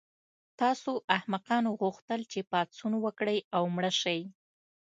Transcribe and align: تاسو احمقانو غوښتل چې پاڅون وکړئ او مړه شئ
تاسو 0.61 0.91
احمقانو 1.17 1.69
غوښتل 1.81 2.19
چې 2.31 2.39
پاڅون 2.51 2.93
وکړئ 3.05 3.39
او 3.55 3.63
مړه 3.75 3.91
شئ 4.01 4.21